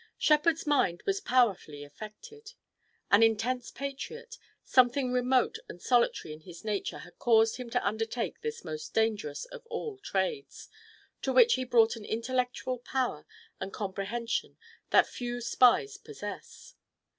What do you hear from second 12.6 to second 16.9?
power and comprehension that few spies possess.